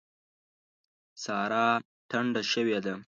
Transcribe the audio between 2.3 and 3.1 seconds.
شوې ده.